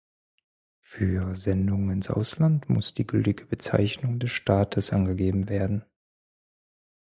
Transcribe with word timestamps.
Für 0.79 1.35
Sendungen 1.35 1.91
ins 1.91 2.09
Ausland 2.09 2.69
muss 2.71 2.95
die 2.95 3.05
gültige 3.05 3.45
Bezeichnung 3.45 4.17
des 4.17 4.31
Staates 4.31 4.93
angegeben 4.93 5.47
werden. 5.47 5.85